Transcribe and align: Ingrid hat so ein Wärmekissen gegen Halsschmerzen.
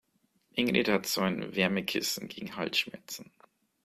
Ingrid 0.57 0.87
hat 0.89 1.05
so 1.05 1.21
ein 1.21 1.55
Wärmekissen 1.55 2.27
gegen 2.27 2.55
Halsschmerzen. 2.55 3.29